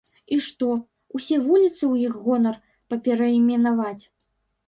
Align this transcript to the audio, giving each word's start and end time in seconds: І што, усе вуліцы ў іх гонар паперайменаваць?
І 0.35 0.37
што, 0.45 0.67
усе 1.17 1.37
вуліцы 1.47 1.75
ў 1.75 1.95
іх 2.07 2.13
гонар 2.23 2.57
паперайменаваць? 2.93 4.03